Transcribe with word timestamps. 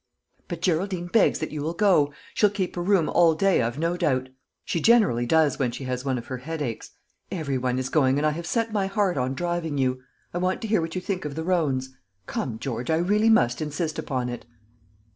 "But 0.47 0.63
Geraldine 0.63 1.09
begs 1.13 1.37
that 1.37 1.51
you 1.51 1.61
will 1.61 1.75
go. 1.75 2.11
She'll 2.33 2.49
keep 2.49 2.75
her 2.75 2.81
room 2.81 3.07
all 3.07 3.35
day, 3.35 3.61
I've 3.61 3.77
no 3.77 3.95
doubt; 3.97 4.29
she 4.65 4.81
generally 4.81 5.27
does, 5.27 5.59
when 5.59 5.69
she 5.69 5.83
has 5.83 6.03
one 6.03 6.17
of 6.17 6.25
her 6.25 6.37
headaches. 6.37 6.89
Every 7.31 7.59
one 7.59 7.77
is 7.77 7.89
going, 7.89 8.17
and 8.17 8.25
I 8.25 8.31
have 8.31 8.47
set 8.47 8.73
my 8.73 8.87
heart 8.87 9.15
on 9.15 9.35
driving 9.35 9.77
you. 9.77 10.01
I 10.33 10.39
want 10.39 10.59
to 10.63 10.67
hear 10.67 10.81
what 10.81 10.95
you 10.95 11.01
think 11.01 11.23
of 11.23 11.35
the 11.35 11.43
roans. 11.43 11.95
Come, 12.25 12.57
George, 12.57 12.89
I 12.89 12.97
really 12.97 13.29
must 13.29 13.61
insist 13.61 13.99
upon 13.99 14.27
it." 14.29 14.47